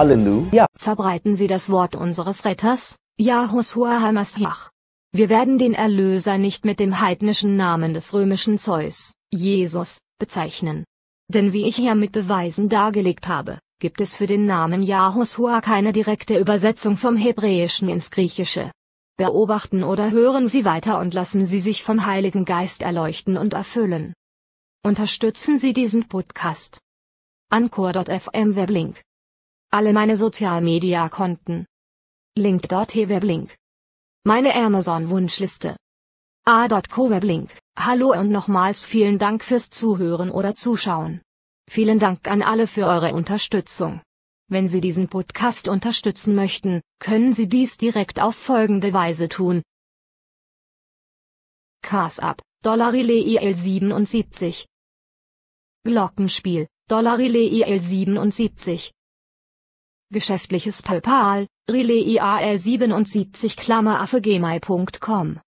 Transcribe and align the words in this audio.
Halleluja. 0.00 0.64
Verbreiten 0.78 1.36
Sie 1.36 1.46
das 1.46 1.68
Wort 1.68 1.94
unseres 1.94 2.46
Retters, 2.46 2.96
Yahushua 3.18 4.00
HaMashiach. 4.00 4.70
Wir 5.12 5.28
werden 5.28 5.58
den 5.58 5.74
Erlöser 5.74 6.38
nicht 6.38 6.64
mit 6.64 6.80
dem 6.80 7.02
heidnischen 7.02 7.58
Namen 7.58 7.92
des 7.92 8.14
römischen 8.14 8.56
Zeus, 8.56 9.12
Jesus, 9.30 10.00
bezeichnen. 10.18 10.86
Denn 11.28 11.52
wie 11.52 11.66
ich 11.66 11.76
hier 11.76 11.94
mit 11.96 12.12
Beweisen 12.12 12.70
dargelegt 12.70 13.28
habe, 13.28 13.58
gibt 13.78 14.00
es 14.00 14.16
für 14.16 14.26
den 14.26 14.46
Namen 14.46 14.82
Yahushua 14.82 15.60
keine 15.60 15.92
direkte 15.92 16.38
Übersetzung 16.38 16.96
vom 16.96 17.16
Hebräischen 17.18 17.90
ins 17.90 18.10
Griechische. 18.10 18.70
Beobachten 19.18 19.84
oder 19.84 20.10
hören 20.10 20.48
Sie 20.48 20.64
weiter 20.64 20.98
und 20.98 21.12
lassen 21.12 21.44
Sie 21.44 21.60
sich 21.60 21.84
vom 21.84 22.06
Heiligen 22.06 22.46
Geist 22.46 22.80
erleuchten 22.80 23.36
und 23.36 23.52
erfüllen. 23.52 24.14
Unterstützen 24.82 25.58
Sie 25.58 25.74
diesen 25.74 26.08
Podcast. 26.08 26.78
Anchor.fm 27.50 28.56
Weblink. 28.56 29.02
Alle 29.72 29.92
meine 29.92 30.16
Sozialmedia-Konten. 30.16 31.64
Link.tv 32.36 33.08
Weblink. 33.08 33.54
Meine 34.24 34.52
Amazon-Wunschliste. 34.52 35.76
A.co 36.44 37.08
Weblink. 37.08 37.56
Hallo 37.78 38.12
und 38.12 38.32
nochmals 38.32 38.82
vielen 38.82 39.20
Dank 39.20 39.44
fürs 39.44 39.70
Zuhören 39.70 40.32
oder 40.32 40.56
Zuschauen. 40.56 41.22
Vielen 41.70 42.00
Dank 42.00 42.26
an 42.26 42.42
alle 42.42 42.66
für 42.66 42.84
eure 42.84 43.14
Unterstützung. 43.14 44.02
Wenn 44.48 44.66
Sie 44.66 44.80
diesen 44.80 45.06
Podcast 45.06 45.68
unterstützen 45.68 46.34
möchten, 46.34 46.80
können 46.98 47.32
Sie 47.32 47.46
dies 47.46 47.76
direkt 47.76 48.20
auf 48.20 48.34
folgende 48.34 48.92
Weise 48.92 49.28
tun. 49.28 49.62
Cars 51.82 52.18
Up, 52.18 52.42
Dollar 52.64 52.92
IL 52.92 53.54
77. 53.54 54.66
Glockenspiel, 55.84 56.66
Dollar 56.88 57.20
IL 57.20 57.80
77. 57.80 58.90
Geschäftliches 60.12 60.82
PayPal, 60.82 61.46
Relais 61.70 62.04
IAL 62.04 62.58
77 62.58 63.56
Klammeraffe 63.56 64.20
gmail.com. 64.20 65.38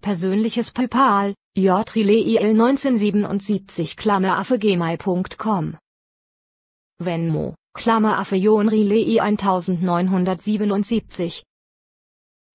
Persönliches 0.00 0.72
PayPal, 0.72 1.36
J 1.56 1.84
Relais 1.94 2.26
IL 2.26 2.60
1977 2.60 3.96
Klammeraffe 3.96 4.58
gmail.com. 4.58 5.78
Venmo, 6.98 7.54
Klammeraffe 7.72 8.34
Jon 8.34 8.68
Relais 8.68 9.20
1977. 9.20 11.44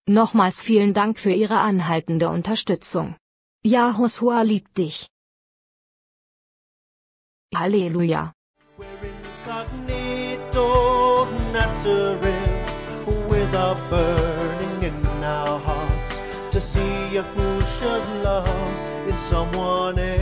Nochmals 0.09 0.59
vielen 0.59 0.93
Dank 0.93 1.19
für 1.19 1.31
Ihre 1.31 1.59
anhaltende 1.59 2.27
Unterstützung. 2.27 3.15
Yahushua 3.63 4.41
liebt 4.41 4.77
dich. 4.77 5.07
Halleluja. 7.55 8.33
Incognito 10.51 11.25
Nazareth 11.51 13.07
with 13.29 13.53
a 13.53 13.75
burning 13.89 14.83
in 14.83 15.23
our 15.23 15.59
hearts 15.59 16.19
to 16.51 16.59
see 16.59 17.15
Yahushua's 17.15 18.23
love 18.23 19.07
in 19.07 19.17
someone 19.17 19.97
else, 19.99 20.17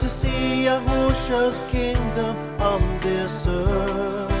to 0.00 0.08
see 0.08 0.64
Yahushua's 0.64 1.60
kingdom 1.70 2.36
on 2.60 2.80
this 3.00 3.46
earth. 3.46 4.32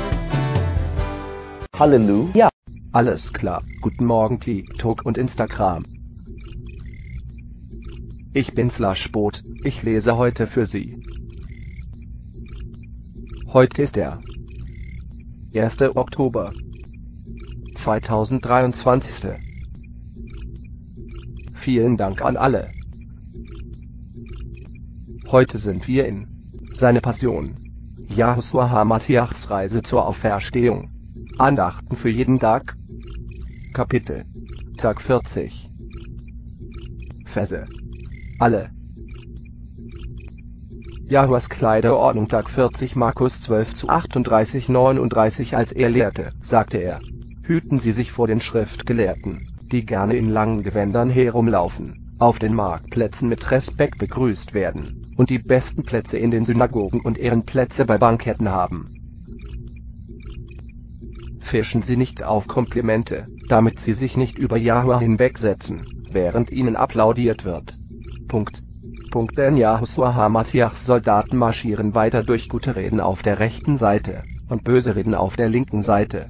Halleluja. 1.74 2.48
Alles 2.92 3.32
klar. 3.32 3.62
Guten 3.80 4.06
Morgen 4.06 4.38
TikTok 4.38 5.04
und 5.04 5.18
Instagram. 5.18 5.84
Ich 8.32 8.52
bin 8.54 8.70
Slash 8.70 9.10
Boot. 9.10 9.42
Ich 9.64 9.82
lese 9.82 10.16
heute 10.16 10.46
für 10.46 10.66
Sie. 10.66 11.04
Heute 13.54 13.82
ist 13.82 13.94
der 13.94 14.18
1. 15.54 15.80
Oktober 15.94 16.52
2023. 17.76 19.40
Vielen 21.54 21.96
Dank 21.96 22.20
an 22.20 22.36
alle. 22.36 22.72
Heute 25.28 25.58
sind 25.58 25.86
wir 25.86 26.06
in 26.06 26.26
seine 26.74 27.00
Passion. 27.00 27.54
Yahushua 28.08 28.70
HaMashiachs 28.70 29.48
Reise 29.50 29.82
zur 29.82 30.04
Auferstehung. 30.04 30.90
Andachten 31.38 31.96
für 31.96 32.10
jeden 32.10 32.40
Tag. 32.40 32.74
Kapitel. 33.72 34.24
Tag 34.78 35.00
40. 35.00 35.68
Verse. 37.26 37.64
Alle. 38.40 38.73
Jahuas 41.14 41.48
Kleiderordnung 41.48 42.26
Tag 42.26 42.50
40 42.50 42.96
Markus 42.96 43.40
12 43.40 43.74
zu 43.74 43.88
38 43.88 44.68
39 44.68 45.56
Als 45.56 45.70
er 45.70 45.88
lehrte, 45.88 46.32
sagte 46.40 46.78
er, 46.78 46.98
hüten 47.44 47.78
Sie 47.78 47.92
sich 47.92 48.10
vor 48.10 48.26
den 48.26 48.40
Schriftgelehrten, 48.40 49.46
die 49.70 49.86
gerne 49.86 50.16
in 50.16 50.28
langen 50.28 50.64
Gewändern 50.64 51.08
herumlaufen, 51.08 51.94
auf 52.18 52.40
den 52.40 52.52
Marktplätzen 52.52 53.28
mit 53.28 53.48
Respekt 53.52 53.98
begrüßt 53.98 54.54
werden, 54.54 55.02
und 55.16 55.30
die 55.30 55.38
besten 55.38 55.84
Plätze 55.84 56.18
in 56.18 56.32
den 56.32 56.46
Synagogen 56.46 57.00
und 57.00 57.16
Ehrenplätze 57.16 57.84
bei 57.84 57.96
Banketten 57.96 58.48
haben. 58.48 58.86
Fischen 61.42 61.82
Sie 61.82 61.96
nicht 61.96 62.24
auf 62.24 62.48
Komplimente, 62.48 63.24
damit 63.48 63.78
Sie 63.78 63.92
sich 63.92 64.16
nicht 64.16 64.36
über 64.36 64.56
Jahua 64.56 64.98
hinwegsetzen, 64.98 65.84
während 66.10 66.50
Ihnen 66.50 66.74
applaudiert 66.74 67.44
wird. 67.44 67.72
Punkt. 68.26 68.63
Yahushua 69.14 70.16
HaMashiachs 70.16 70.86
Soldaten 70.86 71.36
marschieren 71.36 71.94
weiter 71.94 72.24
durch 72.24 72.48
gute 72.48 72.74
Reden 72.74 73.00
auf 73.00 73.22
der 73.22 73.38
rechten 73.38 73.76
Seite 73.76 74.24
und 74.48 74.64
böse 74.64 74.96
Reden 74.96 75.14
auf 75.14 75.36
der 75.36 75.48
linken 75.48 75.82
Seite. 75.82 76.26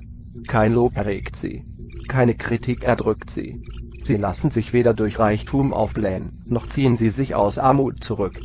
Kein 0.49 0.75
Lob 0.75 0.95
erregt 0.95 1.35
sie. 1.35 1.63
Keine 2.09 2.35
Kritik 2.35 2.83
erdrückt 2.83 3.31
sie. 3.31 3.63
Sie 4.03 4.17
lassen 4.17 4.51
sich 4.51 4.75
weder 4.75 4.93
durch 4.93 5.19
Reichtum 5.19 5.73
aufblähen, 5.73 6.31
noch 6.49 6.69
ziehen 6.69 6.95
sie 6.95 7.09
sich 7.09 7.35
aus 7.35 7.59
Armut 7.59 8.05
zurück. 8.05 8.39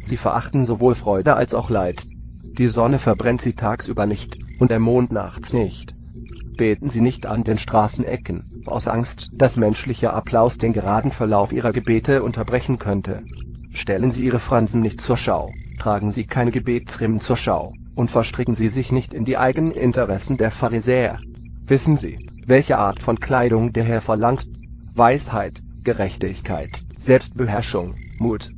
Sie 0.00 0.16
verachten 0.16 0.64
sowohl 0.64 0.94
Freude 0.94 1.34
als 1.34 1.52
auch 1.52 1.68
Leid. 1.68 2.04
Die 2.58 2.68
Sonne 2.68 3.00
verbrennt 3.00 3.40
sie 3.40 3.54
tagsüber 3.54 4.06
nicht, 4.06 4.38
und 4.60 4.70
der 4.70 4.78
Mond 4.78 5.10
nachts 5.10 5.52
nicht. 5.52 5.92
Beten 6.56 6.90
Sie 6.90 7.00
nicht 7.00 7.26
an 7.26 7.42
den 7.42 7.58
Straßenecken, 7.58 8.62
aus 8.66 8.86
Angst, 8.86 9.30
dass 9.38 9.56
menschlicher 9.56 10.14
Applaus 10.14 10.58
den 10.58 10.74
geraden 10.74 11.10
Verlauf 11.10 11.52
Ihrer 11.52 11.72
Gebete 11.72 12.22
unterbrechen 12.22 12.78
könnte. 12.78 13.24
Stellen 13.72 14.10
Sie 14.10 14.24
Ihre 14.24 14.40
Fransen 14.40 14.80
nicht 14.80 15.00
zur 15.00 15.16
Schau, 15.16 15.50
tragen 15.78 16.10
Sie 16.10 16.24
keine 16.24 16.50
Gebetsriemen 16.50 17.20
zur 17.20 17.36
Schau, 17.36 17.72
und 17.96 18.10
verstricken 18.10 18.54
Sie 18.54 18.68
sich 18.68 18.92
nicht 18.92 19.14
in 19.14 19.24
die 19.24 19.38
eigenen 19.38 19.72
Interessen 19.72 20.36
der 20.36 20.50
Pharisäer. 20.50 21.18
Wissen 21.66 21.96
Sie, 21.96 22.18
welche 22.46 22.78
Art 22.78 23.00
von 23.00 23.20
Kleidung 23.20 23.72
der 23.72 23.84
Herr 23.84 24.00
verlangt? 24.00 24.48
Weisheit, 24.94 25.62
Gerechtigkeit, 25.84 26.82
Selbstbeherrschung, 26.98 27.94
Mut. 28.18 28.48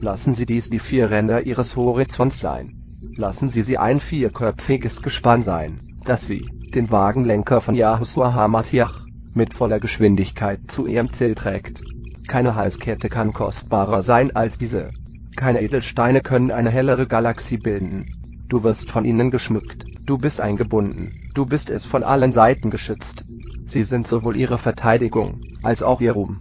Lassen 0.00 0.34
Sie 0.34 0.46
dies 0.46 0.70
die 0.70 0.78
vier 0.78 1.10
Ränder 1.10 1.42
Ihres 1.42 1.76
Horizonts 1.76 2.40
sein. 2.40 2.72
Lassen 3.16 3.50
Sie 3.50 3.62
sie 3.62 3.78
ein 3.78 4.00
vierköpfiges 4.00 5.02
Gespann 5.02 5.42
sein, 5.42 5.78
das 6.04 6.26
Sie, 6.26 6.48
den 6.74 6.90
Wagenlenker 6.90 7.60
von 7.60 7.74
Yahushua 7.74 8.32
HaMashiach, 8.32 9.04
mit 9.34 9.54
voller 9.54 9.80
Geschwindigkeit 9.80 10.60
zu 10.62 10.86
Ihrem 10.86 11.12
Ziel 11.12 11.34
trägt. 11.34 11.82
Keine 12.28 12.54
Halskette 12.54 13.08
kann 13.08 13.32
kostbarer 13.32 14.02
sein 14.02 14.34
als 14.34 14.58
diese. 14.58 14.90
Keine 15.36 15.62
Edelsteine 15.62 16.20
können 16.20 16.50
eine 16.50 16.70
hellere 16.70 17.06
Galaxie 17.06 17.56
bilden. 17.56 18.06
Du 18.48 18.62
wirst 18.62 18.90
von 18.90 19.04
ihnen 19.04 19.30
geschmückt, 19.30 19.86
du 20.06 20.18
bist 20.18 20.40
eingebunden, 20.40 21.14
du 21.34 21.46
bist 21.46 21.70
es 21.70 21.86
von 21.86 22.02
allen 22.02 22.32
Seiten 22.32 22.70
geschützt. 22.70 23.24
Sie 23.64 23.82
sind 23.82 24.06
sowohl 24.06 24.36
ihre 24.36 24.58
Verteidigung, 24.58 25.40
als 25.62 25.82
auch 25.82 26.00
ihr 26.02 26.12
Ruhm. 26.12 26.36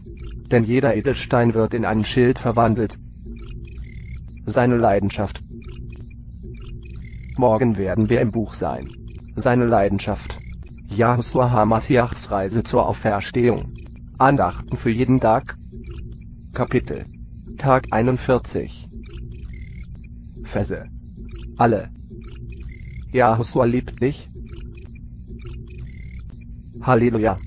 Denn 0.52 0.66
jeder 0.66 0.96
Edelstein 0.96 1.54
wird 1.54 1.74
in 1.74 1.86
einen 1.86 2.04
Schild 2.04 2.40
verwandelt. 2.40 2.98
Seine 4.46 4.76
Leidenschaft. 4.76 5.40
Morgen 7.38 7.78
werden 7.78 8.10
wir 8.10 8.20
im 8.20 8.32
Buch 8.32 8.54
sein. 8.54 8.90
Seine 9.38 9.66
Leidenschaft. 9.66 10.38
Yahushua 10.90 11.52
HaMashiachs 11.52 12.30
Reise 12.30 12.64
zur 12.64 12.86
Auferstehung. 12.86 13.74
Andachten 14.22 14.78
für 14.78 14.92
jeden 14.92 15.20
Tag. 15.20 15.56
Kapitel. 16.54 17.06
Tag 17.58 17.88
41. 17.90 18.86
Verse. 20.44 20.86
Alle. 21.58 21.88
Yahushua 23.12 23.66
liebt 23.66 24.00
dich. 24.00 24.28
Halleluja. 26.84 27.40